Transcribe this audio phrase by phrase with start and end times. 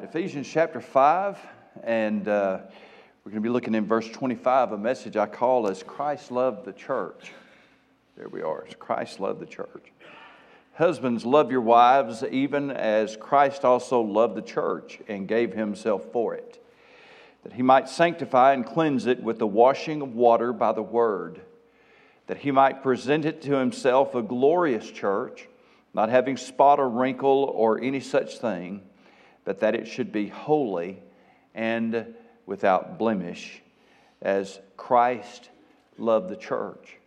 [0.00, 1.38] right, Ephesians chapter 5,
[1.82, 2.60] and uh,
[3.22, 6.64] we're going to be looking in verse 25, a message I call as Christ loved
[6.64, 7.32] the church.
[8.16, 9.92] There we are, as Christ loved the church.
[10.74, 16.34] Husbands, love your wives even as Christ also loved the church and gave himself for
[16.34, 16.64] it,
[17.42, 21.42] that he might sanctify and cleanse it with the washing of water by the word,
[22.26, 25.46] that he might present it to himself a glorious church,
[25.92, 28.82] not having spot or wrinkle or any such thing
[29.50, 30.96] but that it should be holy
[31.56, 32.14] and
[32.46, 33.60] without blemish,
[34.22, 35.50] as Christ
[35.98, 36.98] loved the church.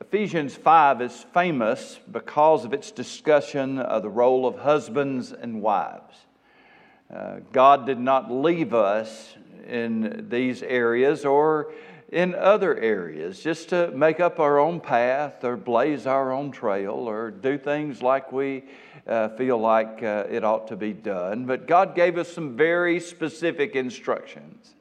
[0.00, 6.16] Ephesians 5 is famous because of its discussion of the role of husbands and wives.
[7.14, 9.36] Uh, God did not leave us
[9.68, 11.72] in these areas or
[12.10, 16.92] in other areas just to make up our own path or blaze our own trail
[16.92, 18.64] or do things like we
[19.06, 23.00] uh, feel like uh, it ought to be done, but God gave us some very
[23.00, 24.74] specific instructions.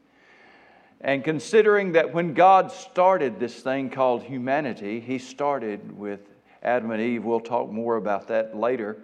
[1.01, 6.19] And considering that when God started this thing called humanity, He started with
[6.61, 7.23] Adam and Eve.
[7.23, 8.97] We'll talk more about that later.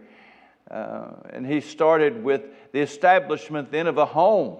[0.70, 2.42] Uh, and He started with
[2.74, 4.58] the establishment then of a home.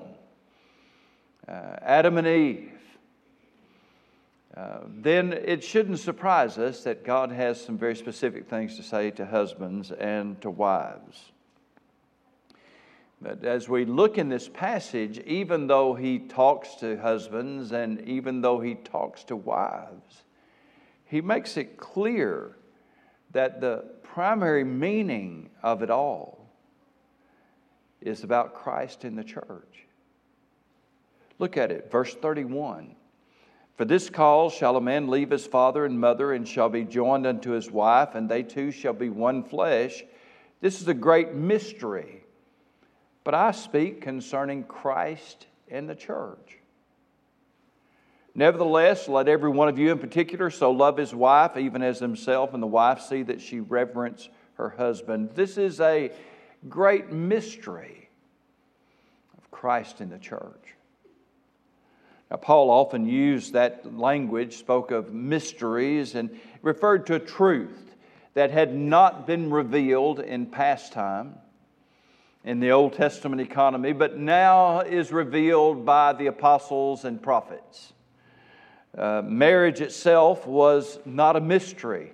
[1.48, 2.75] Uh, Adam and Eve.
[4.88, 9.26] Then it shouldn't surprise us that God has some very specific things to say to
[9.26, 11.32] husbands and to wives.
[13.22, 18.42] But as we look in this passage, even though he talks to husbands and even
[18.42, 20.24] though he talks to wives,
[21.06, 22.58] he makes it clear
[23.32, 26.48] that the primary meaning of it all
[28.02, 29.86] is about Christ in the church.
[31.40, 32.96] Look at it, verse 31.
[33.78, 37.26] For this cause shall a man leave his father and mother and shall be joined
[37.26, 40.04] unto his wife, and they two shall be one flesh.
[40.62, 42.24] This is a great mystery.
[43.26, 46.60] But I speak concerning Christ and the church.
[48.34, 52.54] Nevertheless, let every one of you in particular so love his wife, even as himself,
[52.54, 55.32] and the wife see that she reverence her husband.
[55.36, 56.12] This is a
[56.70, 58.10] great mystery
[59.38, 60.75] of Christ in the church.
[62.32, 67.96] Now, Paul often used that language, spoke of mysteries, and referred to a truth
[68.34, 71.36] that had not been revealed in past time
[72.44, 77.94] in the Old Testament economy, but now is revealed by the apostles and prophets.
[78.98, 82.14] Uh, marriage itself was not a mystery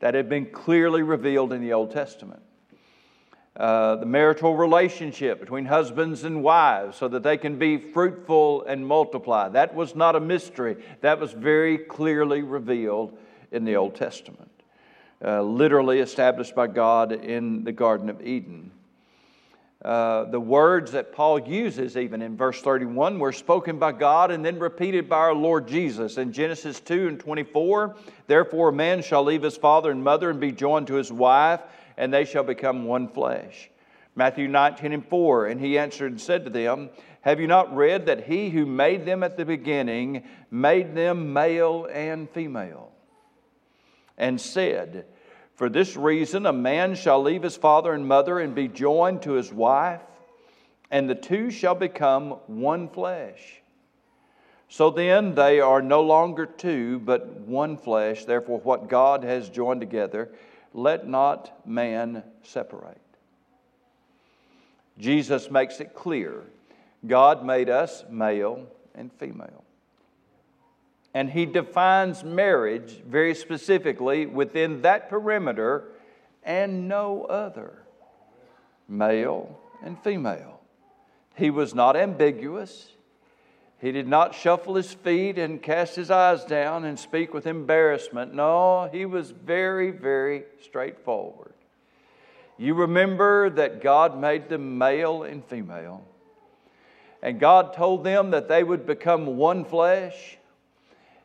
[0.00, 2.42] that had been clearly revealed in the Old Testament.
[3.56, 8.84] Uh, the marital relationship between husbands and wives so that they can be fruitful and
[8.84, 9.48] multiply.
[9.48, 13.16] That was not a mystery, that was very clearly revealed
[13.52, 14.50] in the Old Testament,
[15.24, 18.72] uh, literally established by God in the Garden of Eden.
[19.84, 24.44] Uh, the words that Paul uses, even in verse 31, were spoken by God and
[24.44, 26.18] then repeated by our Lord Jesus.
[26.18, 27.94] In Genesis 2 and 24,
[28.26, 31.60] therefore a man shall leave his father and mother and be joined to his wife
[31.96, 33.70] and they shall become one flesh.
[34.16, 36.90] Matthew 19 and 4, and he answered and said to them,
[37.22, 41.88] Have you not read that he who made them at the beginning made them male
[41.90, 42.92] and female?
[44.16, 45.06] And said,
[45.56, 49.32] For this reason a man shall leave his father and mother and be joined to
[49.32, 50.02] his wife,
[50.90, 53.60] and the two shall become one flesh.
[54.68, 58.24] So then they are no longer two, but one flesh.
[58.24, 60.32] Therefore, what God has joined together,
[60.74, 63.00] let not man separate.
[64.98, 66.42] Jesus makes it clear
[67.06, 69.64] God made us male and female.
[71.12, 75.84] And he defines marriage very specifically within that perimeter
[76.42, 77.78] and no other
[78.88, 80.60] male and female.
[81.36, 82.88] He was not ambiguous.
[83.84, 88.32] He did not shuffle his feet and cast his eyes down and speak with embarrassment.
[88.32, 91.52] No, he was very, very straightforward.
[92.56, 96.02] You remember that God made them male and female.
[97.20, 100.38] And God told them that they would become one flesh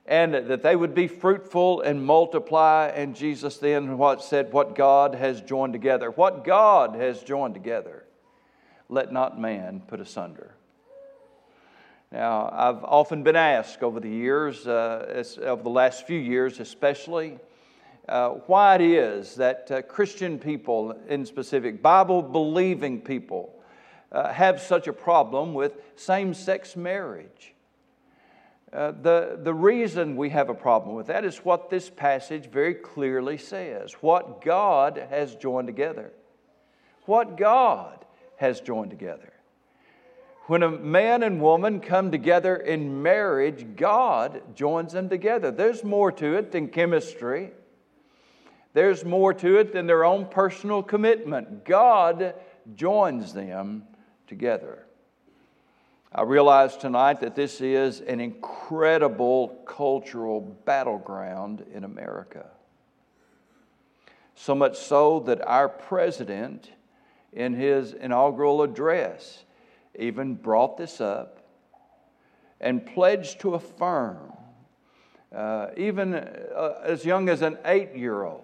[0.06, 2.92] and that they would be fruitful and multiply.
[2.94, 6.12] And Jesus then what said, What God has joined together.
[6.12, 8.04] What God has joined together,
[8.90, 10.56] let not man put asunder.
[12.12, 17.38] Now, I've often been asked over the years, uh, over the last few years especially,
[18.08, 23.54] uh, why it is that uh, Christian people, in specific, Bible believing people,
[24.12, 27.54] uh, have such a problem with same sex marriage.
[28.74, 32.74] Uh, the, the reason we have a problem with that is what this passage very
[32.74, 36.12] clearly says what God has joined together.
[37.06, 38.04] What God
[38.38, 39.34] has joined together.
[40.50, 45.52] When a man and woman come together in marriage, God joins them together.
[45.52, 47.52] There's more to it than chemistry.
[48.74, 51.66] There's more to it than their own personal commitment.
[51.66, 52.34] God
[52.74, 53.84] joins them
[54.26, 54.88] together.
[56.12, 62.48] I realize tonight that this is an incredible cultural battleground in America.
[64.34, 66.72] So much so that our president,
[67.34, 69.44] in his inaugural address,
[69.98, 71.40] even brought this up
[72.62, 74.34] and pledged to affirm,
[75.34, 78.44] uh, even uh, as young as an eight year old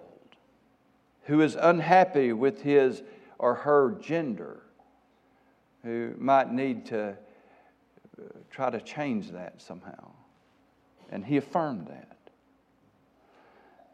[1.26, 3.02] who is unhappy with his
[3.38, 4.60] or her gender,
[5.82, 10.10] who might need to uh, try to change that somehow.
[11.10, 12.16] And he affirmed that.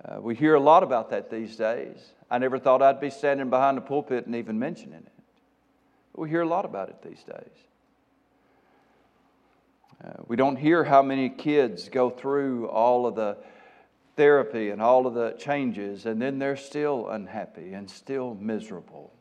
[0.04, 2.12] Uh, we hear a lot about that these days.
[2.30, 5.21] I never thought I'd be standing behind the pulpit and even mentioning it.
[6.14, 7.52] We hear a lot about it these days.
[10.04, 13.36] Uh, we don't hear how many kids go through all of the
[14.16, 19.12] therapy and all of the changes, and then they're still unhappy and still miserable.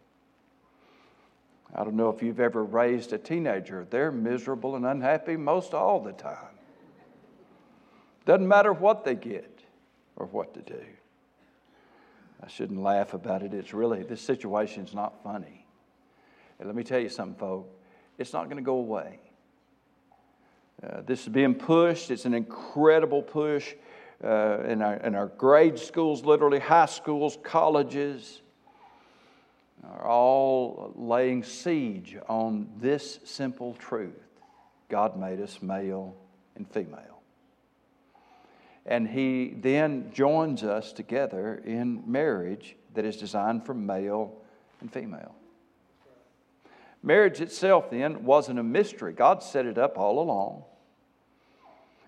[1.74, 6.02] I don't know if you've ever raised a teenager, they're miserable and unhappy most all
[6.02, 6.36] the time.
[8.26, 9.62] Doesn't matter what they get
[10.16, 10.84] or what to do.
[12.44, 13.54] I shouldn't laugh about it.
[13.54, 15.61] It's really, this situation's not funny.
[16.62, 17.74] And let me tell you something, folks.
[18.20, 19.20] It's not going to go away.
[20.84, 22.12] Uh, this is being pushed.
[22.12, 23.74] It's an incredible push
[24.24, 28.42] uh, in, our, in our grade schools, literally high schools, colleges,
[29.84, 34.28] are all laying siege on this simple truth
[34.88, 36.16] God made us male
[36.56, 37.24] and female.
[38.86, 44.36] And He then joins us together in marriage that is designed for male
[44.80, 45.34] and female.
[47.04, 49.14] Marriage itself, then, wasn't a mystery.
[49.14, 50.64] God set it up all along.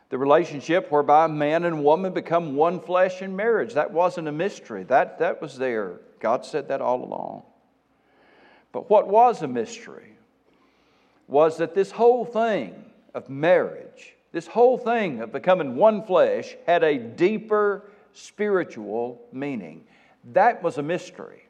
[0.10, 4.84] The relationship whereby man and woman become one flesh in marriage, that wasn't a mystery.
[4.84, 6.02] That, that was there.
[6.20, 7.44] God said that all along.
[8.72, 10.18] But what was a mystery
[11.28, 12.86] was that this whole thing
[13.16, 19.86] of marriage, this whole thing of becoming one flesh, had a deeper spiritual meaning.
[20.34, 21.44] That was a mystery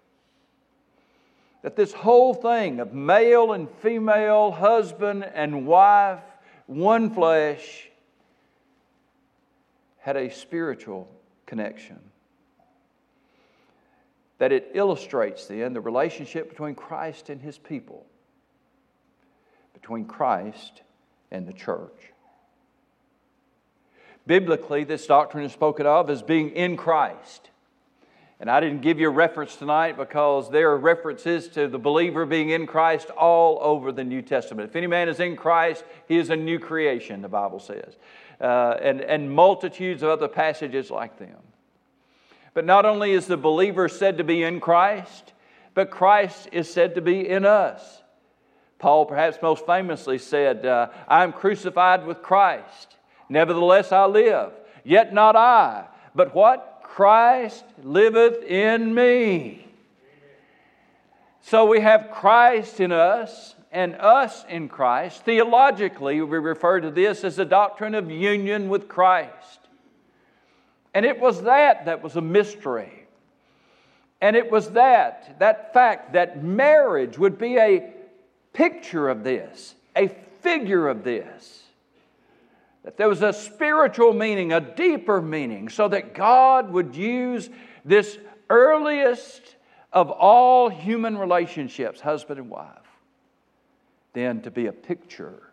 [1.64, 6.20] that this whole thing of male and female, husband and wife,
[6.68, 7.90] one flesh,
[10.00, 11.10] had a spiritual
[11.46, 12.00] connection.
[14.40, 18.06] That it illustrates then the relationship between Christ and his people,
[19.74, 20.82] between Christ
[21.32, 22.12] and the church.
[24.28, 27.50] Biblically, this doctrine is spoken of as being in Christ.
[28.44, 32.26] And I didn't give you a reference tonight because there are references to the believer
[32.26, 34.70] being in Christ all over the New Testament.
[34.70, 37.96] If any man is in Christ, he is a new creation, the Bible says.
[38.42, 41.38] Uh, and, and multitudes of other passages like them.
[42.54, 45.32] But not only is the believer said to be in Christ,
[45.74, 48.02] but Christ is said to be in us.
[48.78, 52.98] Paul, perhaps most famously, said, uh, I am crucified with Christ.
[53.30, 54.52] Nevertheless, I live.
[54.84, 56.73] Yet not I, but what?
[56.94, 59.66] Christ liveth in me.
[61.42, 65.24] So we have Christ in us and us in Christ.
[65.26, 69.60] Theologically, we refer to this as the doctrine of union with Christ.
[70.94, 73.08] And it was that that was a mystery.
[74.22, 77.92] And it was that, that fact that marriage would be a
[78.54, 80.10] picture of this, a
[80.42, 81.63] figure of this
[82.84, 87.50] that there was a spiritual meaning, a deeper meaning, so that God would use
[87.86, 88.18] this
[88.50, 89.56] earliest
[89.92, 92.68] of all human relationships, husband and wife,
[94.14, 95.44] then to be a picture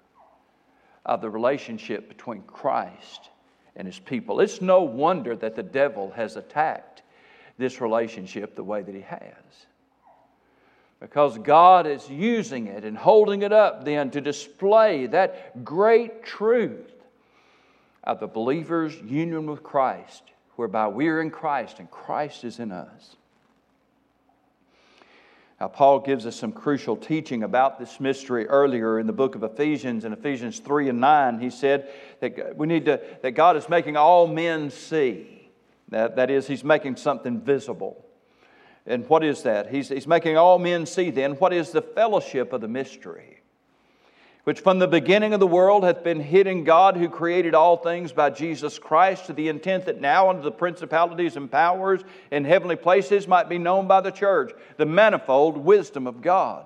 [1.06, 3.30] of the relationship between Christ
[3.76, 4.40] and his people.
[4.40, 7.02] It's no wonder that the devil has attacked
[7.58, 9.66] this relationship the way that he has.
[10.98, 16.92] Because God is using it and holding it up then to display that great truth
[18.04, 20.22] of the believer's union with Christ,
[20.56, 23.16] whereby we are in Christ and Christ is in us.
[25.60, 29.42] Now, Paul gives us some crucial teaching about this mystery earlier in the book of
[29.42, 30.06] Ephesians.
[30.06, 31.90] In Ephesians 3 and 9, he said
[32.20, 35.50] that we need to, that God is making all men see.
[35.90, 38.06] That, that is, he's making something visible.
[38.86, 39.70] And what is that?
[39.70, 43.39] He's, he's making all men see then what is the fellowship of the mystery
[44.44, 47.76] which from the beginning of the world hath been hid in God who created all
[47.76, 52.44] things by Jesus Christ, to the intent that now unto the principalities and powers in
[52.44, 56.64] heavenly places might be known by the church the manifold wisdom of God.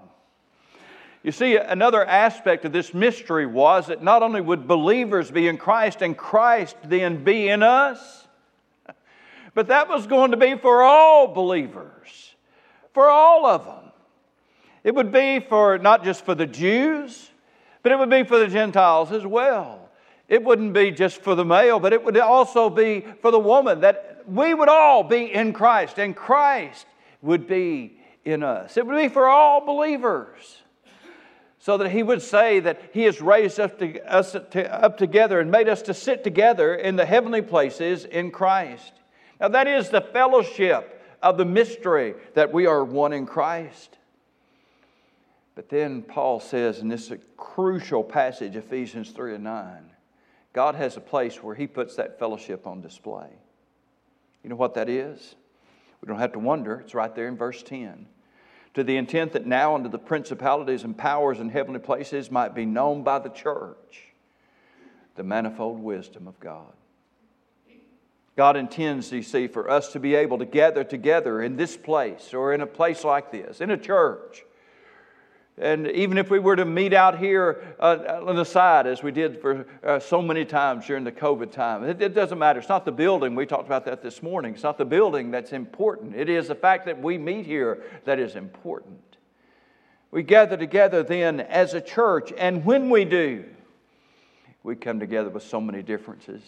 [1.25, 5.57] You see, another aspect of this mystery was that not only would believers be in
[5.57, 8.29] Christ and Christ then be in us,
[9.55, 12.35] but that was going to be for all believers,
[12.93, 13.91] for all of them.
[14.85, 17.31] It would be for not just for the Jews,
[17.85, 19.91] but it would be for the Gentiles as well.
[20.27, 23.83] It wouldn't be just for the male, but it would also be for the woman,
[23.83, 26.87] that we would all be in Christ, and Christ
[27.21, 28.79] would be in us.
[28.79, 30.63] It would be for all believers
[31.59, 35.51] so that he would say that he has raised to, us to, up together and
[35.51, 38.95] made us to sit together in the heavenly places in Christ.
[39.39, 43.99] Now, that is the fellowship of the mystery that we are one in Christ.
[45.55, 49.91] But then Paul says in this is a crucial passage, Ephesians 3 and 9,
[50.53, 53.29] God has a place where he puts that fellowship on display.
[54.43, 55.37] You know what that is?
[56.01, 58.07] We don't have to wonder, it's right there in verse 10
[58.75, 62.67] to the intent that now unto the principalities and powers in heavenly places might be
[62.67, 64.09] known by the church
[65.15, 66.73] the manifold wisdom of God.
[68.37, 72.35] God intends, you see, for us to be able to gather together in this place
[72.35, 74.43] or in a place like this, in a church,
[75.57, 79.13] and even if we were to meet out here uh, on the side, as we
[79.13, 82.59] did for uh, so many times during the COVID time, it, it, doesn't matter.
[82.59, 83.37] It's not the building.
[83.37, 84.55] We talked about that this morning.
[84.55, 86.17] It's not the building that's important.
[86.17, 88.99] It is the fact that we meet here that is important.
[90.11, 93.45] We gather together then as a church, and when we do,
[94.65, 96.43] we come together with so many differences.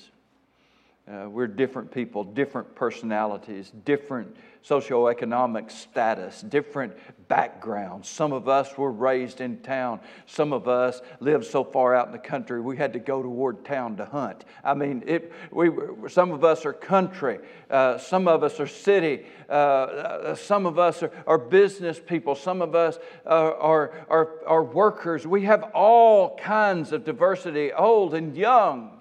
[1.08, 4.36] Uh, we're different people, different personalities, different
[4.68, 6.92] socioeconomic status, different
[7.28, 8.08] backgrounds.
[8.08, 10.00] Some of us were raised in town.
[10.26, 13.64] Some of us lived so far out in the country we had to go toward
[13.64, 14.44] town to hunt.
[14.64, 15.70] I mean, it, we,
[16.08, 17.38] some of us are country.
[17.70, 19.26] Uh, some of us are city.
[19.48, 22.34] Uh, uh some of us are, are, business people.
[22.34, 25.24] Some of us are, are, are, are workers.
[25.24, 28.98] We have all kinds of diversity, old and young,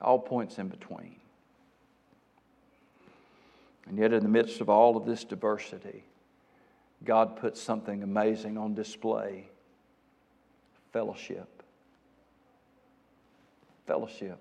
[0.00, 1.16] all points in between.
[3.86, 6.04] And yet, in the midst of all of this diversity,
[7.04, 9.48] God puts something amazing on display
[10.92, 11.62] fellowship.
[13.86, 14.38] Fellowship.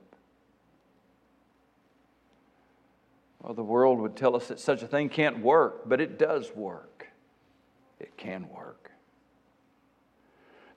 [3.42, 6.52] Well, the world would tell us that such a thing can't work, but it does
[6.56, 7.08] work.
[8.00, 8.93] It can work.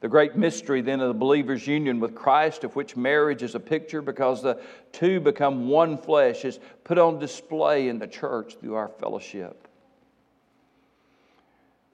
[0.00, 3.61] The great mystery then of the believer's union with Christ, of which marriage is a
[3.61, 4.61] picture because the
[4.93, 9.67] two become one flesh, is put on display in the church through our fellowship.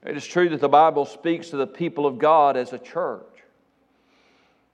[0.05, 3.23] It is true that the Bible speaks to the people of God as a church,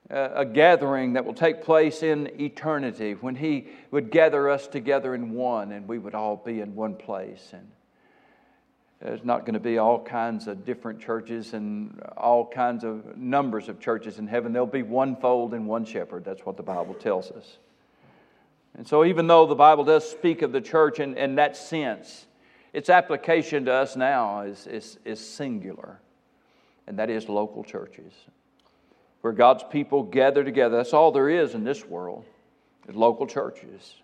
[0.09, 5.31] a gathering that will take place in eternity when He would gather us together in
[5.31, 7.51] one and we would all be in one place.
[7.53, 7.69] And
[9.01, 13.69] there's not going to be all kinds of different churches and all kinds of numbers
[13.69, 14.51] of churches in heaven.
[14.51, 16.25] There'll be one fold and one shepherd.
[16.25, 17.57] That's what the Bible tells us.
[18.77, 22.27] And so, even though the Bible does speak of the church in, in that sense,
[22.73, 25.99] its application to us now is, is, is singular,
[26.85, 28.13] and that is local churches
[29.21, 30.77] where God's people gather together.
[30.77, 32.25] That's all there is in this world,
[32.87, 33.95] is local churches.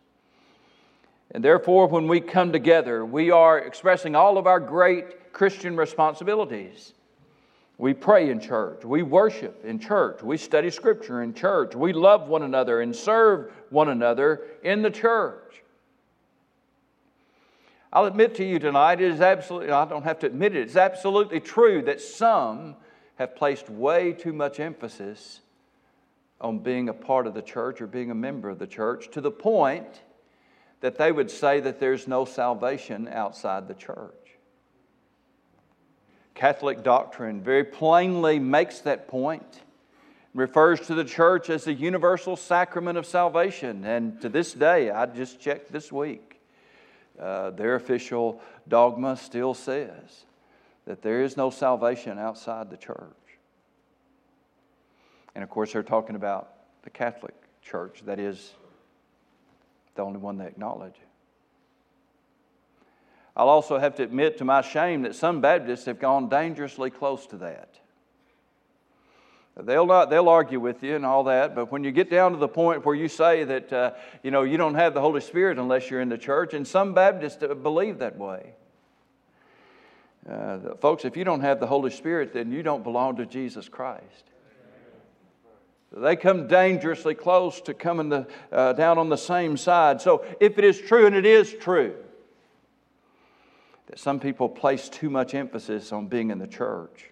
[1.32, 6.94] And therefore, when we come together, we are expressing all of our great Christian responsibilities.
[7.77, 8.86] We pray in church.
[8.86, 10.24] We worship in church.
[10.24, 11.75] We study Scripture in church.
[11.75, 15.41] We love one another and serve one another in the church.
[17.91, 20.75] I'll admit to you tonight, it is absolutely, I don't have to admit it, it's
[20.75, 22.75] absolutely true that some
[23.15, 25.39] have placed way too much emphasis
[26.41, 29.22] on being a part of the church or being a member of the church to
[29.22, 30.01] the point
[30.85, 34.37] that they would say that there's no salvation outside the church.
[36.35, 39.63] Catholic doctrine very plainly makes that point,
[40.35, 43.83] refers to the church as the universal sacrament of salvation.
[43.83, 46.39] And to this day, I just checked this week,
[47.19, 50.25] uh, their official dogma still says
[50.85, 53.39] that there is no salvation outside the church.
[55.33, 56.51] And of course, they're talking about
[56.83, 58.53] the Catholic Church, that is
[59.95, 60.95] the only one they acknowledge.
[63.35, 67.25] I'll also have to admit to my shame that some Baptists have gone dangerously close
[67.27, 67.79] to that.
[69.57, 72.37] They'll, not, they'll argue with you and all that, but when you get down to
[72.37, 75.57] the point where you say that uh, you, know, you don't have the Holy Spirit
[75.57, 78.53] unless you're in the church, and some Baptists believe that way.
[80.29, 83.69] Uh, folks, if you don't have the Holy Spirit, then you don't belong to Jesus
[83.69, 84.31] Christ.
[85.95, 90.01] They come dangerously close to coming the, uh, down on the same side.
[90.01, 91.95] So, if it is true, and it is true,
[93.87, 97.11] that some people place too much emphasis on being in the church,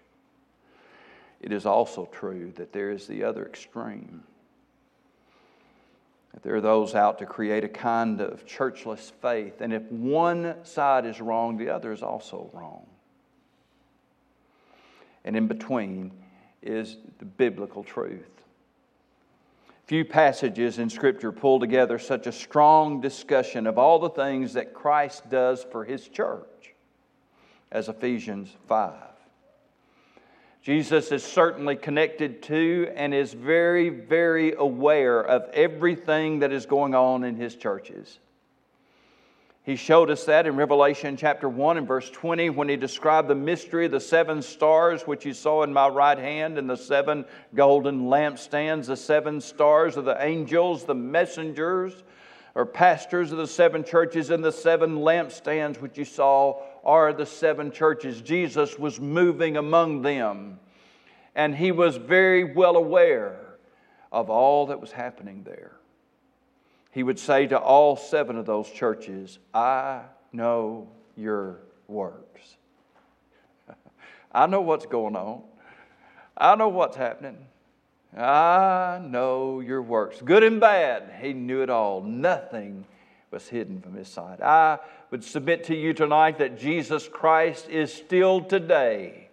[1.40, 4.22] it is also true that there is the other extreme.
[6.34, 10.56] That there are those out to create a kind of churchless faith, and if one
[10.64, 12.84] side is wrong, the other is also wrong.
[15.24, 16.12] And in between
[16.60, 18.33] is the biblical truth.
[19.86, 24.72] Few passages in Scripture pull together such a strong discussion of all the things that
[24.72, 26.74] Christ does for His church
[27.70, 28.94] as Ephesians 5.
[30.62, 36.94] Jesus is certainly connected to and is very, very aware of everything that is going
[36.94, 38.18] on in his churches.
[39.64, 43.34] He showed us that in Revelation chapter 1 and verse 20 when he described the
[43.34, 47.24] mystery of the seven stars, which you saw in my right hand, and the seven
[47.54, 48.84] golden lampstands.
[48.84, 52.04] The seven stars are the angels, the messengers,
[52.54, 57.24] or pastors of the seven churches, and the seven lampstands, which you saw, are the
[57.24, 58.20] seven churches.
[58.20, 60.60] Jesus was moving among them,
[61.34, 63.56] and he was very well aware
[64.12, 65.78] of all that was happening there.
[66.94, 70.86] He would say to all seven of those churches, I know
[71.16, 71.58] your
[71.88, 72.56] works.
[74.32, 75.42] I know what's going on.
[76.38, 77.46] I know what's happening.
[78.16, 81.16] I know your works, good and bad.
[81.20, 82.00] He knew it all.
[82.00, 82.84] Nothing
[83.32, 84.40] was hidden from his sight.
[84.40, 84.78] I
[85.10, 89.30] would submit to you tonight that Jesus Christ is still today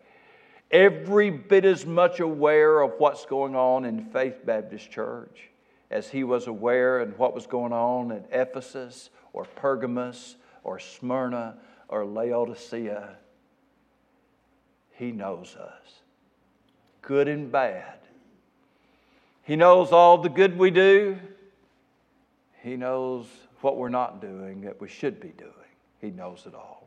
[0.72, 5.50] every bit as much aware of what's going on in Faith Baptist Church
[5.91, 11.57] as he was aware of what was going on at Ephesus or Pergamos or Smyrna
[11.89, 13.17] or Laodicea.
[14.93, 16.01] He knows us,
[17.01, 18.00] good and bad.
[19.43, 21.19] He knows all the good we do.
[22.63, 23.25] He knows
[23.60, 25.51] what we're not doing that we should be doing.
[26.00, 26.81] He knows it all.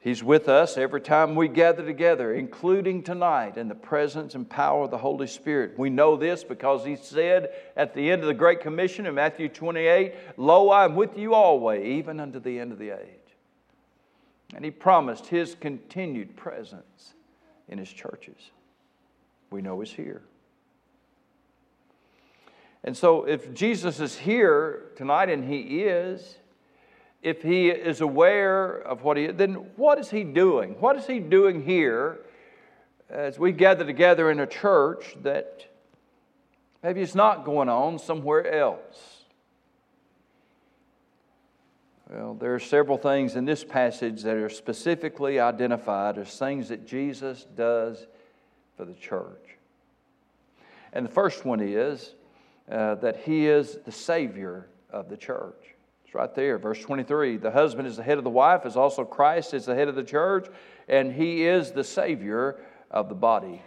[0.00, 4.84] He's with us every time we gather together, including tonight in the presence and power
[4.84, 5.76] of the Holy Spirit.
[5.76, 9.48] We know this because He said at the end of the Great Commission in Matthew
[9.48, 13.08] 28 Lo, I am with you always, even unto the end of the age.
[14.54, 17.14] And He promised His continued presence
[17.68, 18.50] in His churches.
[19.50, 20.22] We know He's here.
[22.84, 26.36] And so, if Jesus is here tonight, and He is,
[27.22, 30.76] if He is aware of what He is, then what is He doing?
[30.80, 32.20] What is He doing here
[33.10, 35.66] as we gather together in a church that
[36.82, 39.18] maybe is not going on somewhere else?
[42.10, 46.86] Well, there are several things in this passage that are specifically identified as things that
[46.86, 48.06] Jesus does
[48.78, 49.58] for the church.
[50.94, 52.14] And the first one is
[52.70, 55.74] uh, that he is the Savior of the church.
[56.08, 57.36] It's right there, verse 23.
[57.36, 59.94] The husband is the head of the wife, as also Christ is the head of
[59.94, 60.48] the church,
[60.88, 62.58] and he is the Savior
[62.90, 63.60] of the body.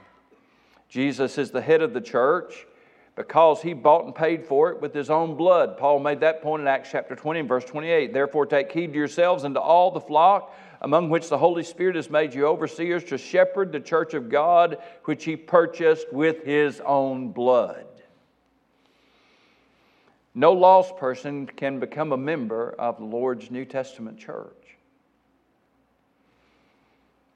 [0.90, 2.66] Jesus is the head of the church
[3.16, 5.78] because he bought and paid for it with his own blood.
[5.78, 8.12] Paul made that point in Acts chapter 20 and verse 28.
[8.12, 10.52] Therefore, take heed to yourselves and to all the flock
[10.82, 14.80] among which the Holy Spirit has made you overseers to shepherd the church of God,
[15.04, 17.86] which he purchased with his own blood.
[20.34, 24.78] No lost person can become a member of the Lord's New Testament church.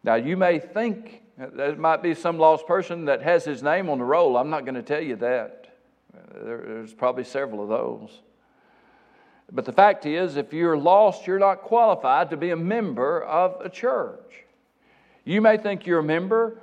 [0.03, 3.97] Now, you may think there might be some lost person that has his name on
[3.97, 4.37] the roll.
[4.37, 5.75] I'm not going to tell you that.
[6.33, 8.21] There's probably several of those.
[9.51, 13.59] But the fact is, if you're lost, you're not qualified to be a member of
[13.61, 14.43] a church.
[15.23, 16.59] You may think you're a member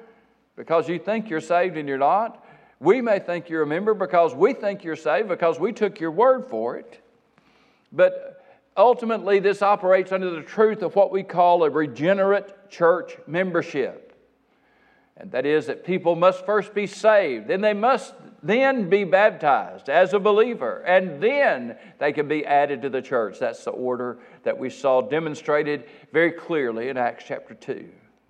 [0.56, 2.41] because you think you're saved and you're not.
[2.82, 6.10] We may think you're a member because we think you're saved because we took your
[6.10, 7.00] word for it.
[7.92, 8.44] But
[8.76, 14.18] ultimately, this operates under the truth of what we call a regenerate church membership.
[15.16, 19.88] And that is that people must first be saved, then they must then be baptized
[19.88, 23.38] as a believer, and then they can be added to the church.
[23.38, 27.88] That's the order that we saw demonstrated very clearly in Acts chapter 2.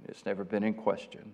[0.08, 1.32] It's never been in question.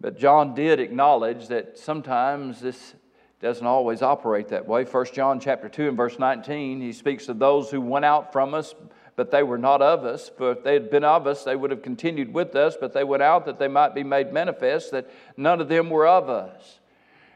[0.00, 2.94] But John did acknowledge that sometimes this
[3.40, 4.84] doesn't always operate that way.
[4.84, 8.54] 1 John chapter 2 and verse 19, he speaks of those who went out from
[8.54, 8.74] us,
[9.16, 10.30] but they were not of us.
[10.36, 13.04] For if they had been of us, they would have continued with us, but they
[13.04, 16.80] went out that they might be made manifest that none of them were of us.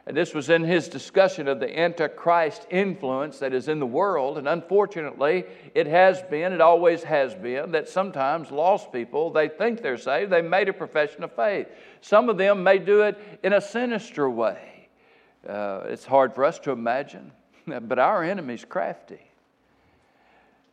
[0.08, 4.38] And this was in his discussion of the Antichrist influence that is in the world.
[4.38, 5.44] And unfortunately,
[5.74, 10.32] it has been, it always has been, that sometimes lost people, they think they're saved,
[10.32, 11.66] they made a profession of faith.
[12.00, 14.88] Some of them may do it in a sinister way.
[15.46, 17.32] Uh, it's hard for us to imagine,
[17.66, 19.20] but our enemy's crafty.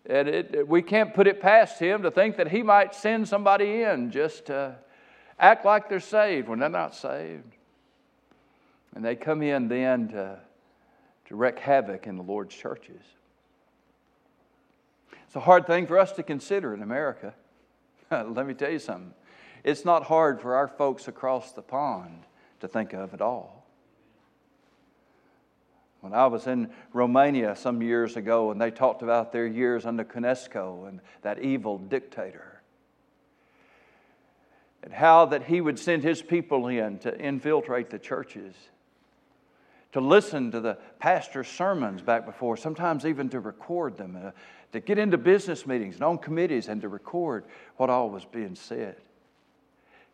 [0.08, 3.82] And it, we can't put it past him to think that he might send somebody
[3.82, 4.76] in just to
[5.40, 7.56] act like they're saved when they're not saved.
[8.94, 10.40] And they come in then to,
[11.28, 13.02] to wreak havoc in the Lord's churches.
[15.26, 17.34] It's a hard thing for us to consider in America.
[18.12, 19.14] Let me tell you something.
[19.66, 22.24] It's not hard for our folks across the pond
[22.60, 23.66] to think of at all.
[26.02, 30.04] When I was in Romania some years ago and they talked about their years under
[30.04, 32.62] Ceausescu and that evil dictator,
[34.84, 38.54] and how that he would send his people in to infiltrate the churches,
[39.94, 44.30] to listen to the pastor's sermons back before, sometimes even to record them, uh,
[44.74, 47.46] to get into business meetings and on committees and to record
[47.78, 48.98] what all was being said.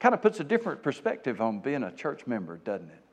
[0.02, 3.04] Kind of puts a different perspective on being a church member, doesn't it?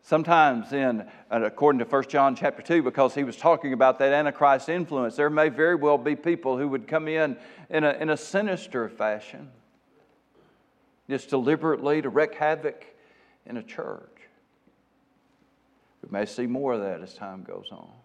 [0.00, 4.12] Sometimes in, uh, according to 1 John chapter 2, because he was talking about that
[4.12, 7.38] Antichrist influence, there may very well be people who would come in
[7.70, 9.50] in a, in a sinister fashion,
[11.08, 12.84] just deliberately to wreak havoc
[13.46, 14.28] in a church.
[16.02, 18.03] We may see more of that as time goes on.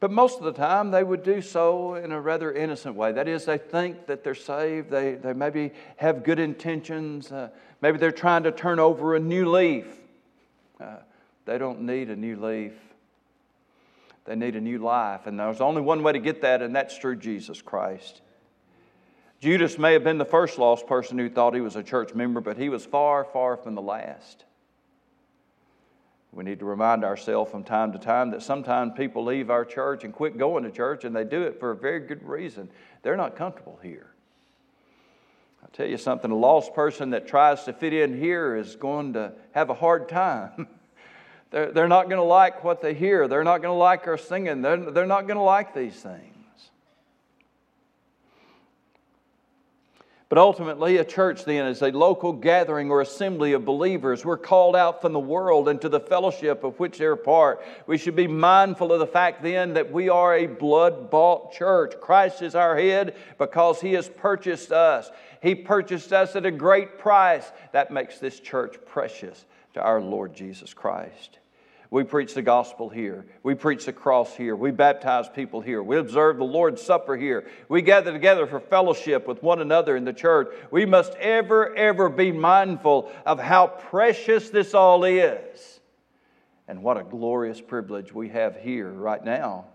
[0.00, 3.12] But most of the time, they would do so in a rather innocent way.
[3.12, 7.48] That is, they think that they're saved, they, they maybe have good intentions, uh,
[7.80, 9.86] maybe they're trying to turn over a new leaf.
[10.80, 10.96] Uh,
[11.44, 12.72] they don't need a new leaf,
[14.24, 15.26] they need a new life.
[15.26, 18.20] And there's only one way to get that, and that's through Jesus Christ.
[19.40, 22.40] Judas may have been the first lost person who thought he was a church member,
[22.40, 24.44] but he was far, far from the last.
[26.34, 30.02] We need to remind ourselves from time to time that sometimes people leave our church
[30.02, 32.68] and quit going to church, and they do it for a very good reason.
[33.02, 34.08] They're not comfortable here.
[35.62, 39.12] I'll tell you something a lost person that tries to fit in here is going
[39.12, 40.66] to have a hard time.
[41.50, 44.18] they're, they're not going to like what they hear, they're not going to like our
[44.18, 46.33] singing, they're, they're not going to like these things.
[50.34, 54.24] But ultimately, a church then is a local gathering or assembly of believers.
[54.24, 57.64] We're called out from the world into the fellowship of which they're part.
[57.86, 61.94] We should be mindful of the fact then that we are a blood bought church.
[62.00, 65.08] Christ is our head because he has purchased us.
[65.40, 67.52] He purchased us at a great price.
[67.70, 69.44] That makes this church precious
[69.74, 71.38] to our Lord Jesus Christ.
[71.94, 73.24] We preach the gospel here.
[73.44, 74.56] We preach the cross here.
[74.56, 75.80] We baptize people here.
[75.80, 77.46] We observe the Lord's Supper here.
[77.68, 80.52] We gather together for fellowship with one another in the church.
[80.72, 85.78] We must ever, ever be mindful of how precious this all is.
[86.66, 89.66] And what a glorious privilege we have here right now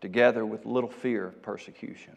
[0.00, 2.16] to gather with little fear of persecution.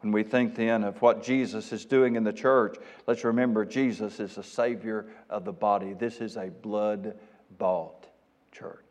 [0.00, 4.20] When we think then of what Jesus is doing in the church, let's remember Jesus
[4.20, 5.94] is the Savior of the body.
[5.94, 7.16] This is a blood
[7.58, 8.06] bought
[8.52, 8.82] church.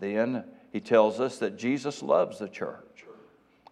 [0.00, 3.04] Then he tells us that Jesus loves the church.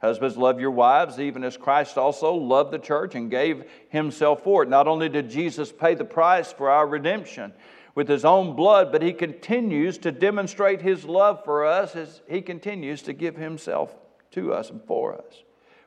[0.00, 4.64] Husbands, love your wives, even as Christ also loved the church and gave himself for
[4.64, 4.68] it.
[4.68, 7.52] Not only did Jesus pay the price for our redemption
[7.94, 12.40] with his own blood, but he continues to demonstrate his love for us as he
[12.40, 13.94] continues to give himself
[14.32, 15.42] to us and for us.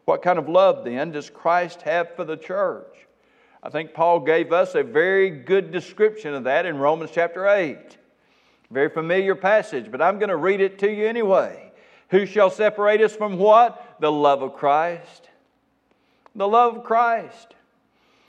[0.06, 3.08] What kind of love then does Christ have for the church?
[3.64, 7.98] I think Paul gave us a very good description of that in Romans chapter 8.
[8.70, 11.72] Very familiar passage, but I'm going to read it to you anyway.
[12.10, 13.98] Who shall separate us from what?
[14.00, 15.30] The love of Christ.
[16.36, 17.55] The love of Christ.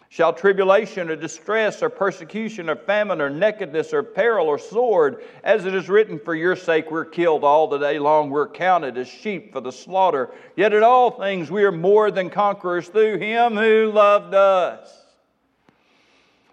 [0.08, 5.64] Shall tribulation or distress or persecution or famine or nakedness or peril or sword, as
[5.64, 9.08] it is written, For your sake we're killed all the day long, we're counted as
[9.08, 10.30] sheep for the slaughter.
[10.54, 15.02] Yet in all things we are more than conquerors through him who loved us.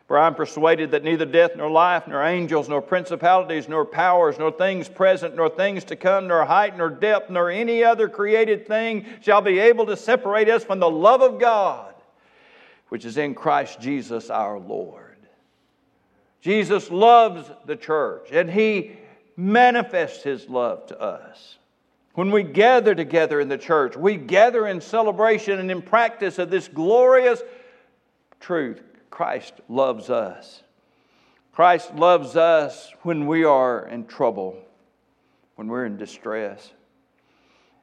[0.08, 4.52] For I'm persuaded that neither death nor life, nor angels, nor principalities, nor powers, nor
[4.52, 9.06] things present, nor things to come, nor height, nor depth, nor any other created thing
[9.22, 11.93] shall be able to separate us from the love of God
[12.94, 15.18] which is in Christ Jesus our Lord.
[16.42, 18.92] Jesus loves the church and he
[19.36, 21.58] manifests his love to us.
[22.14, 26.52] When we gather together in the church, we gather in celebration and in practice of
[26.52, 27.42] this glorious
[28.40, 30.62] truth Christ loves us.
[31.52, 34.56] Christ loves us when we are in trouble,
[35.56, 36.72] when we're in distress.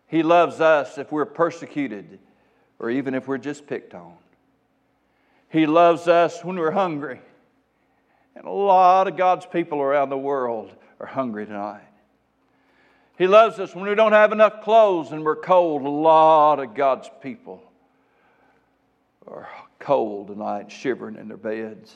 [0.07, 2.21] He loves us if we're persecuted
[2.79, 4.15] or even if we're just picked on.
[5.51, 7.21] He loves us when we're hungry.
[8.35, 11.83] And a lot of God's people around the world are hungry tonight.
[13.19, 15.83] He loves us when we don't have enough clothes and we're cold.
[15.83, 17.63] A lot of God's people
[19.27, 21.95] are cold tonight, shivering in their beds.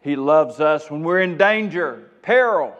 [0.00, 2.74] He loves us when we're in danger, peril.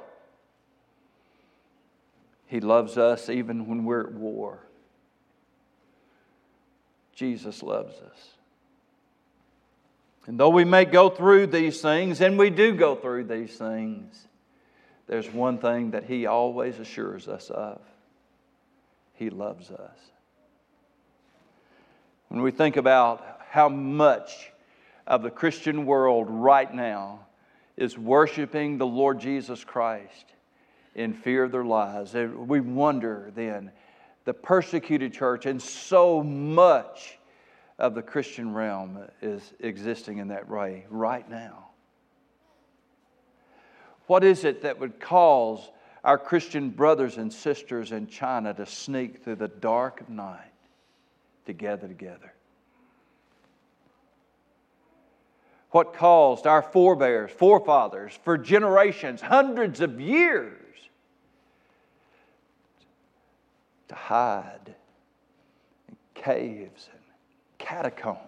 [2.47, 4.59] He loves us even when we're at war.
[7.15, 8.38] Jesus loves us.
[10.29, 14.29] And though we may go through these things, and we do go through these things,
[15.07, 17.81] there's one thing that He always assures us of
[19.15, 19.99] He loves us.
[22.29, 24.53] When we think about how much
[25.07, 27.21] of the Christian world right now
[27.79, 30.27] is worshiping the Lord Jesus Christ
[30.95, 33.73] in fear of their lives, we wonder then
[34.27, 37.18] the persecuted church, and so much
[37.79, 41.67] of the Christian realm is existing in that way right now.
[44.07, 45.71] What is it that would cause
[46.03, 50.51] our Christian brothers and sisters in China to sneak through the dark of night
[51.47, 52.33] to gather together?
[55.71, 60.55] What caused our forebears, forefathers, for generations, hundreds of years,
[63.89, 64.75] to hide
[65.89, 66.89] in caves
[67.59, 68.19] catacombs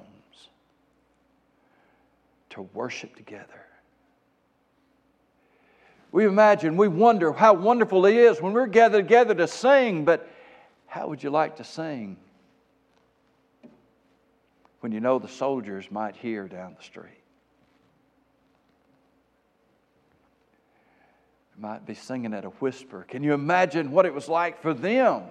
[2.50, 3.46] to worship together.
[6.12, 10.28] We imagine, we wonder how wonderful it is when we're gathered together to sing, but
[10.86, 12.16] how would you like to sing
[14.80, 17.20] when you know the soldiers might hear down the street?
[21.60, 23.04] might be singing at a whisper.
[23.06, 25.22] Can you imagine what it was like for them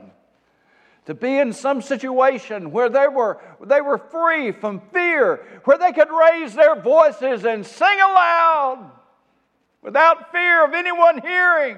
[1.10, 5.92] to be in some situation where they were, they were free from fear, where they
[5.92, 8.92] could raise their voices and sing aloud
[9.82, 11.78] without fear of anyone hearing.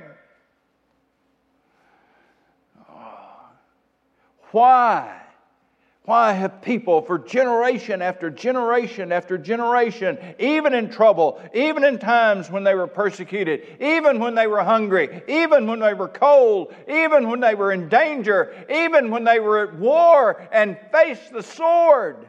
[2.89, 3.45] Oh,
[4.51, 5.20] why?
[6.11, 12.51] Why have people for generation after generation after generation, even in trouble, even in times
[12.51, 17.29] when they were persecuted, even when they were hungry, even when they were cold, even
[17.29, 22.27] when they were in danger, even when they were at war and faced the sword?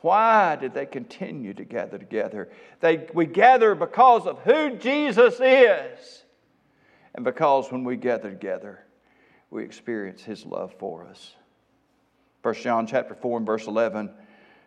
[0.00, 2.50] Why did they continue to gather together?
[2.80, 6.24] They, we gather because of who Jesus is,
[7.14, 8.80] and because when we gather together,
[9.50, 11.36] we experience His love for us.
[12.44, 14.10] 1 John chapter 4 and verse 11.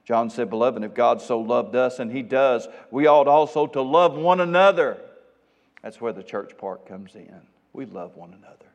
[0.04, 3.84] John said, Beloved, if God so loved us, and He does, we ought also to
[3.84, 4.98] love one another.
[5.84, 7.40] That's where the church part comes in.
[7.74, 8.66] We love one another.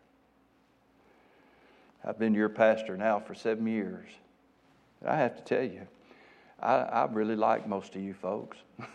[2.05, 4.09] I've been your pastor now for seven years.
[5.01, 5.89] And I have to tell you,
[6.61, 8.57] I, I really like most of you folks.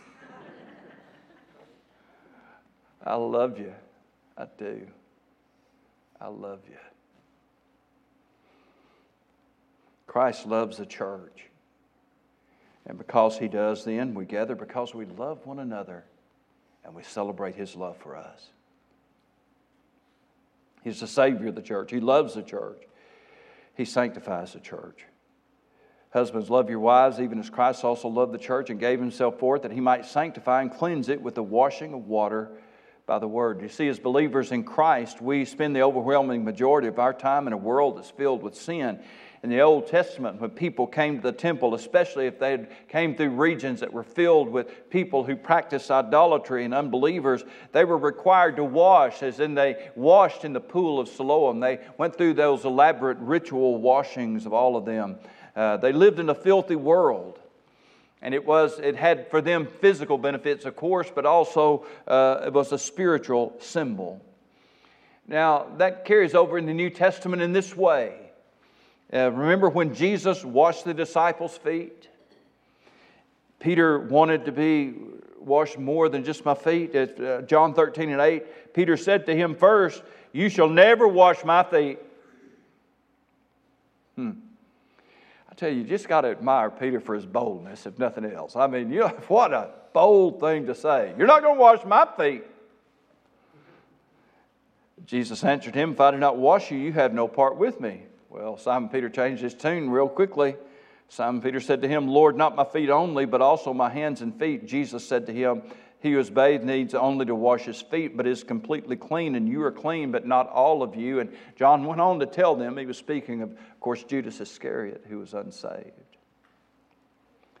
[3.04, 3.74] I love you.
[4.38, 4.86] I do.
[6.18, 6.78] I love you.
[10.08, 11.44] Christ loves the church.
[12.86, 16.04] And because he does, then we gather because we love one another
[16.84, 18.48] and we celebrate his love for us.
[20.82, 21.90] He's the Savior of the church.
[21.90, 22.82] He loves the church.
[23.76, 25.04] He sanctifies the church.
[26.10, 29.56] Husbands, love your wives, even as Christ also loved the church and gave himself for
[29.56, 32.50] it, that he might sanctify and cleanse it with the washing of water
[33.04, 33.60] by the word.
[33.60, 37.52] You see, as believers in Christ, we spend the overwhelming majority of our time in
[37.52, 39.00] a world that's filled with sin
[39.42, 43.30] in the Old Testament when people came to the temple, especially if they came through
[43.30, 48.64] regions that were filled with people who practiced idolatry and unbelievers, they were required to
[48.64, 51.60] wash, as in they washed in the pool of Siloam.
[51.60, 55.16] They went through those elaborate ritual washings of all of them.
[55.54, 57.38] Uh, they lived in a filthy world.
[58.20, 62.52] And it was, it had for them physical benefits, of course, but also uh, it
[62.52, 64.20] was a spiritual symbol.
[65.28, 68.27] Now, that carries over in the New Testament in this way.
[69.12, 72.08] Uh, remember when Jesus washed the disciples' feet?
[73.58, 74.94] Peter wanted to be
[75.40, 76.94] washed more than just my feet.
[76.94, 81.62] Uh, John 13 and 8, Peter said to him first, You shall never wash my
[81.62, 81.98] feet.
[84.16, 84.30] Hmm.
[85.50, 88.56] I tell you, you just got to admire Peter for his boldness, if nothing else.
[88.56, 91.14] I mean, you know, what a bold thing to say.
[91.16, 92.44] You're not going to wash my feet.
[95.06, 98.02] Jesus answered him, If I do not wash you, you have no part with me.
[98.30, 100.56] Well, Simon Peter changed his tune real quickly.
[101.08, 104.38] Simon Peter said to him, Lord, not my feet only, but also my hands and
[104.38, 104.66] feet.
[104.66, 105.62] Jesus said to him,
[106.00, 109.48] He who is bathed needs only to wash his feet, but is completely clean, and
[109.48, 111.20] you are clean, but not all of you.
[111.20, 115.04] And John went on to tell them, he was speaking of, of course, Judas Iscariot,
[115.08, 116.17] who was unsaved.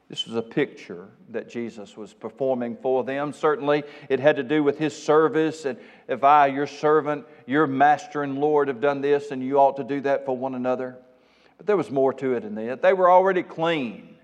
[0.08, 3.32] This was a picture that Jesus was performing for them.
[3.34, 5.66] Certainly, it had to do with his service.
[5.66, 9.76] And if I, your servant, your master and Lord, have done this, and you ought
[9.76, 10.96] to do that for one another.
[11.58, 12.80] But there was more to it than that.
[12.80, 14.16] They were already clean.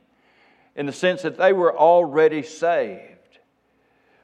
[0.77, 3.39] in the sense that they were already saved.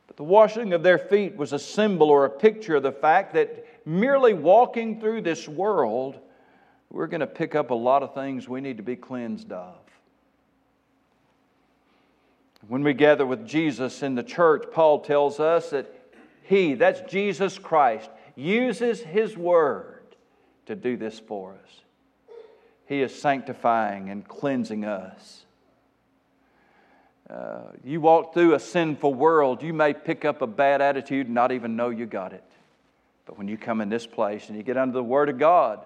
[0.07, 3.35] But the washing of their feet was a symbol or a picture of the fact
[3.35, 6.19] that merely walking through this world,
[6.91, 9.77] we're going to pick up a lot of things we need to be cleansed of.
[12.69, 15.93] When we gather with Jesus in the church, Paul tells us that
[16.43, 20.03] He, that's Jesus Christ, uses His Word
[20.67, 21.81] to do this for us.
[22.87, 25.45] He is sanctifying and cleansing us.
[27.29, 31.35] Uh, you walk through a sinful world, you may pick up a bad attitude and
[31.35, 32.45] not even know you got it.
[33.25, 35.85] But when you come in this place and you get under the Word of God,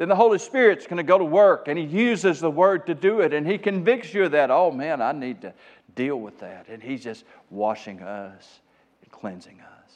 [0.00, 2.94] then the Holy Spirit's going to go to work and He uses the Word to
[2.94, 4.50] do it and He convicts you of that.
[4.50, 5.52] Oh man, I need to
[5.94, 6.68] deal with that.
[6.70, 8.60] And He's just washing us
[9.02, 9.92] and cleansing us.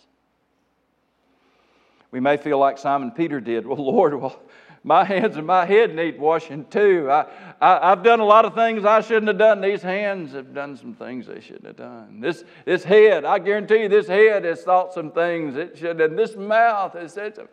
[2.10, 3.66] We may feel like Simon Peter did.
[3.66, 4.38] Well, Lord, well,
[4.82, 7.10] my hands and my head need washing too.
[7.10, 7.24] I,
[7.58, 9.62] I, have done a lot of things I shouldn't have done.
[9.62, 12.20] These hands have done some things they shouldn't have done.
[12.20, 15.98] This, this head, I guarantee you, this head has thought some things it should.
[15.98, 17.48] And this mouth has said some.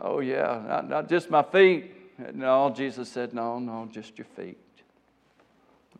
[0.00, 1.92] Oh, yeah, not, not just my feet.
[2.34, 4.58] No, Jesus said, no, no, just your feet.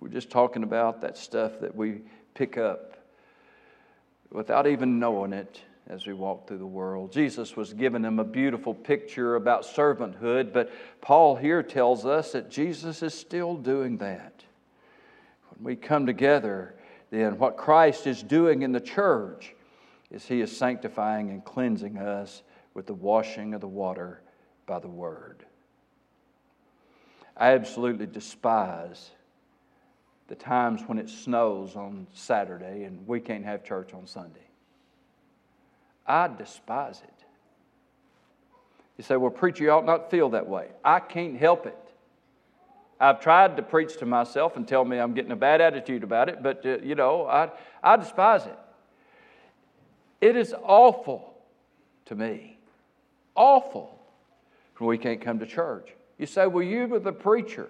[0.01, 2.03] We're just talking about that stuff that we
[2.35, 2.95] pick up
[4.31, 7.13] without even knowing it as we walk through the world.
[7.13, 12.51] Jesus was giving them a beautiful picture about servanthood, but Paul here tells us that
[12.51, 14.43] Jesus is still doing that.
[15.51, 16.75] When we come together,
[17.11, 19.55] then what Christ is doing in the church
[20.11, 22.43] is he is sanctifying and cleansing us
[22.75, 24.21] with the washing of the water
[24.67, 25.45] by the word.
[27.37, 29.11] I absolutely despise
[30.29, 34.47] the times when it snows on Saturday and we can't have church on Sunday.
[36.07, 37.25] I despise it.
[38.97, 40.69] You say, well, preacher, you ought not feel that way.
[40.85, 41.77] I can't help it.
[43.01, 46.29] I've tried to preach to myself and tell me I'm getting a bad attitude about
[46.29, 47.51] it, but, uh, you know, I,
[47.83, 48.59] I despise it.
[50.21, 51.35] It is awful
[52.07, 52.54] to me.
[53.35, 53.99] Awful
[54.79, 55.89] when we can't come to church.
[56.19, 57.69] You say, well, you were the preacher.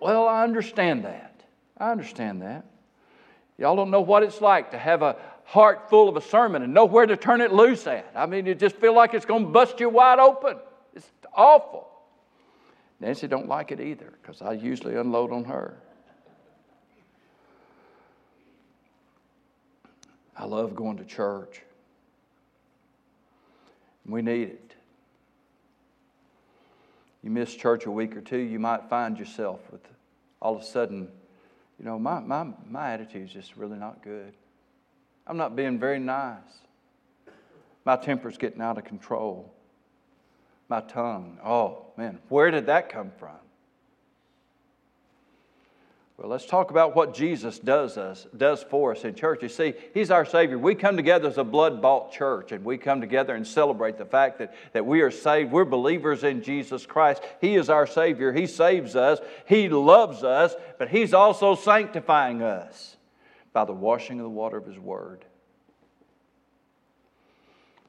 [0.00, 1.42] Well, I understand that.
[1.78, 2.64] I understand that.
[3.58, 6.74] Y'all don't know what it's like to have a heart full of a sermon and
[6.74, 8.10] know where to turn it loose at.
[8.14, 10.56] I mean, you just feel like it's going to bust you wide open.
[10.94, 11.88] It's awful.
[13.00, 15.78] Nancy don't like it either because I usually unload on her.
[20.36, 21.62] I love going to church.
[24.06, 24.74] We need it.
[27.22, 29.80] You miss church a week or two, you might find yourself with
[30.40, 31.08] all of a sudden
[31.78, 34.32] you know, my, my, my attitude is just really not good.
[35.26, 36.38] I'm not being very nice.
[37.84, 39.52] My temper's getting out of control.
[40.68, 43.36] My tongue, oh man, where did that come from?
[46.16, 49.42] Well, let's talk about what Jesus does us does for us in church.
[49.42, 50.56] You see, He's our Savior.
[50.56, 54.38] We come together as a blood-bought church, and we come together and celebrate the fact
[54.38, 55.50] that, that we are saved.
[55.50, 57.22] We're believers in Jesus Christ.
[57.40, 58.32] He is our Savior.
[58.32, 59.18] He saves us.
[59.46, 62.96] He loves us, but He's also sanctifying us
[63.52, 65.24] by the washing of the water of His Word.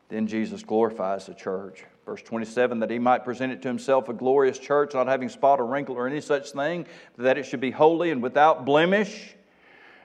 [0.09, 1.85] Then Jesus glorifies the church.
[2.05, 5.59] Verse 27 that he might present it to himself a glorious church, not having spot
[5.59, 6.85] or wrinkle or any such thing,
[7.17, 9.33] that it should be holy and without blemish.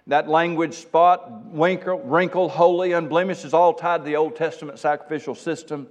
[0.07, 5.35] That language, spot, wrinkle, wrinkle, holy, unblemished, is all tied to the Old Testament sacrificial
[5.35, 5.89] system.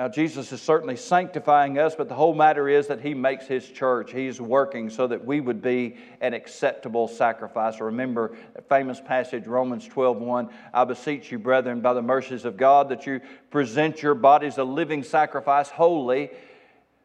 [0.00, 3.68] Now, Jesus is certainly sanctifying us, but the whole matter is that He makes His
[3.68, 4.12] church.
[4.12, 7.82] He's working so that we would be an acceptable sacrifice.
[7.82, 10.48] Remember that famous passage, Romans 12 1.
[10.72, 14.64] I beseech you, brethren, by the mercies of God, that you present your bodies a
[14.64, 16.30] living sacrifice, holy,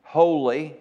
[0.04, 0.78] holy,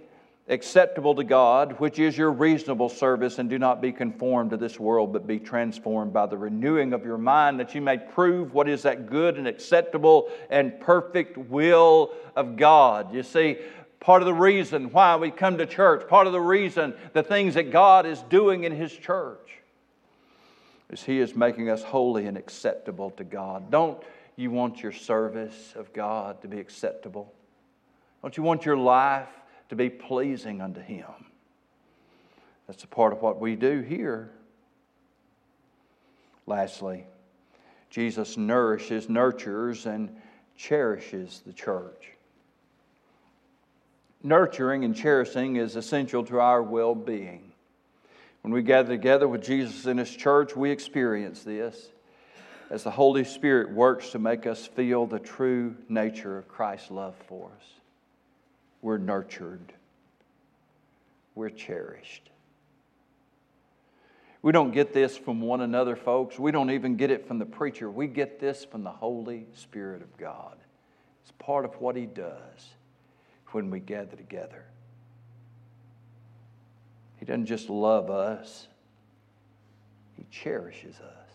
[0.48, 4.78] acceptable to God, which is your reasonable service, and do not be conformed to this
[4.78, 8.68] world, but be transformed by the renewing of your mind, that you may prove what
[8.68, 13.14] is that good and acceptable and perfect will of God.
[13.14, 13.57] You see,
[14.00, 17.54] part of the reason why we come to church, part of the reason the things
[17.54, 19.50] that God is doing in His church,
[20.90, 23.71] is He is making us holy and acceptable to God.
[23.71, 24.02] Don't
[24.37, 27.33] you want your service of God to be acceptable?
[28.21, 29.29] Don't you want your life?
[29.69, 31.06] To be pleasing unto Him.
[32.67, 34.31] That's a part of what we do here.
[36.46, 37.04] Lastly,
[37.90, 40.15] Jesus nourishes, nurtures, and
[40.56, 42.10] cherishes the church.
[44.23, 47.52] Nurturing and cherishing is essential to our well being.
[48.42, 51.88] When we gather together with Jesus in His church, we experience this
[52.71, 57.15] as the Holy Spirit works to make us feel the true nature of Christ's love
[57.27, 57.75] for us
[58.85, 59.72] we're nurtured,
[61.35, 62.28] we're cherished.
[64.42, 66.38] We don't get this from one another, folks.
[66.38, 67.90] We don't even get it from the preacher.
[67.90, 70.58] We get this from the Holy Spirit of God.
[71.22, 72.74] It's part of what He does
[73.52, 74.66] when we gather together.
[77.16, 78.68] He doesn't just love us,
[80.18, 81.30] He cherishes us.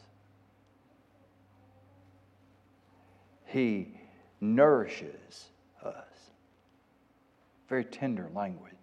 [3.47, 3.95] He
[4.39, 5.48] nourishes.
[7.70, 8.74] Very tender language.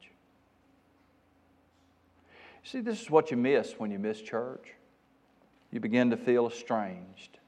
[2.63, 4.69] See, this is what you miss when you miss church.
[5.73, 7.39] You begin to feel estranged,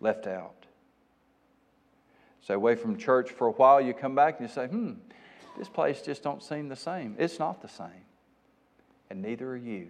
[0.00, 0.66] left out.
[2.40, 4.92] Stay away from church for a while, you come back and you say, hmm,
[5.58, 7.16] this place just don't seem the same.
[7.18, 8.04] It's not the same.
[9.10, 9.88] And neither are you.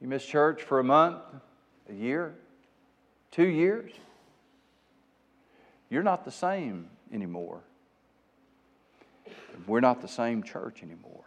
[0.00, 1.22] You miss church for a month,
[1.88, 2.34] a year,
[3.30, 3.92] two years.
[5.90, 7.60] You're not the same anymore.
[9.66, 11.24] We're not the same church anymore.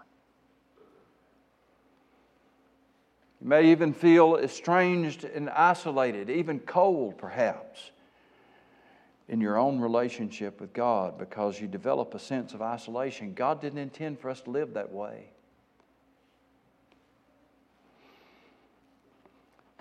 [3.42, 7.92] You may even feel estranged and isolated, even cold, perhaps,
[9.28, 13.34] in your own relationship with God because you develop a sense of isolation.
[13.34, 15.30] God didn't intend for us to live that way.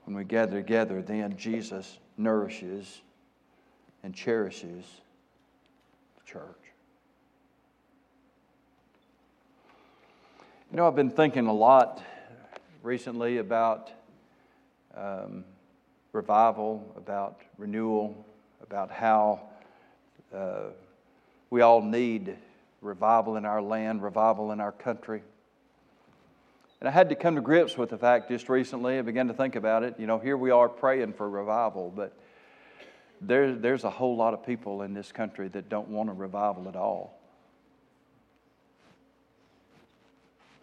[0.05, 3.01] When we gather together, then Jesus nourishes
[4.03, 4.85] and cherishes
[6.25, 6.43] church.
[10.71, 12.03] You know, I've been thinking a lot
[12.83, 13.91] recently about
[14.97, 15.45] um,
[16.13, 18.27] revival, about renewal,
[18.63, 19.41] about how
[20.35, 20.71] uh,
[21.51, 22.37] we all need
[22.81, 25.23] revival in our land, revival in our country.
[26.81, 28.99] And I had to come to grips with the fact just recently.
[28.99, 29.95] I began to think about it.
[29.99, 32.13] You know, here we are praying for revival, but
[33.27, 36.69] there, there's a whole lot of people in this country that don't want a revival
[36.69, 37.19] at all.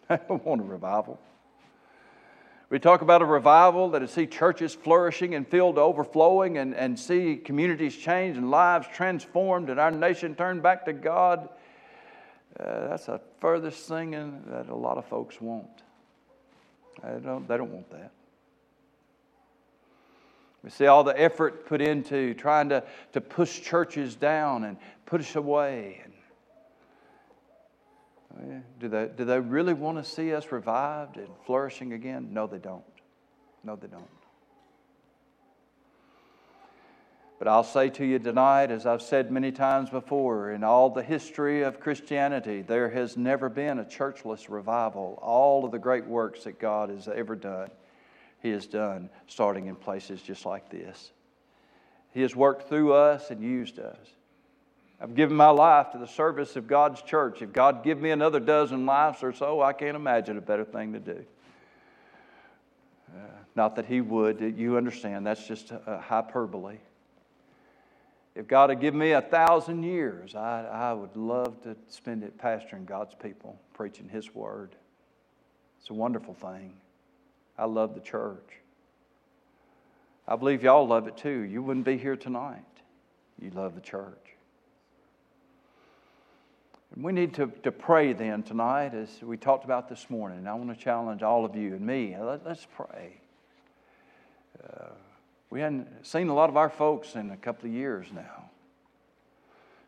[0.10, 1.18] I don't want a revival.
[2.70, 6.74] We talk about a revival that to see churches flourishing and filled to overflowing and,
[6.74, 11.50] and see communities change and lives transformed and our nation turned back to God.
[12.58, 15.82] Uh, that's the furthest thing in, that a lot of folks want.
[17.02, 18.10] They don't, they don't want that.
[20.62, 25.34] We see all the effort put into trying to, to push churches down and push
[25.34, 26.02] away.
[26.04, 26.12] And,
[28.38, 32.28] oh, do they, do they really want to see us revived and flourishing again?
[32.32, 32.84] No, they don't.
[33.64, 34.08] No, they don't.
[37.40, 41.02] But I'll say to you tonight, as I've said many times before, in all the
[41.02, 45.18] history of Christianity, there has never been a churchless revival.
[45.20, 47.70] All of the great works that God has ever done,
[48.42, 51.12] He has done starting in places just like this.
[52.10, 53.96] He has worked through us and used us.
[55.00, 57.40] I've given my life to the service of God's church.
[57.40, 60.92] If God give me another dozen lives or so, I can't imagine a better thing
[60.92, 61.24] to do.
[63.08, 63.18] Uh,
[63.54, 66.78] not that He would, you understand, that's just a hyperbole.
[68.34, 72.38] If God had given me a thousand years, I, I would love to spend it
[72.38, 74.74] pastoring God's people, preaching His word.
[75.80, 76.74] It's a wonderful thing.
[77.62, 78.58] I love the church.
[80.26, 81.42] I believe y'all love it too.
[81.42, 82.64] You wouldn't be here tonight.
[83.40, 84.34] You love the church.
[86.92, 90.48] And We need to, to pray then tonight, as we talked about this morning.
[90.48, 92.16] I want to challenge all of you and me.
[92.18, 93.20] Let, us pray.
[94.60, 94.86] Uh,
[95.50, 98.50] we hadn't seen a lot of our folks in a couple of years now.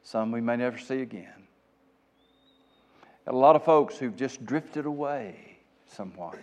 [0.05, 1.43] Some we may never see again.
[3.25, 5.59] Got a lot of folks who've just drifted away
[5.89, 6.39] somewhat.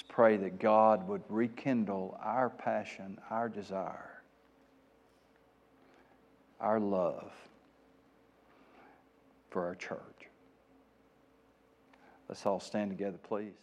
[0.00, 4.22] Let's pray that God would rekindle our passion, our desire,
[6.58, 7.30] our love
[9.50, 10.00] for our church.
[12.30, 13.60] Let's all stand together, please.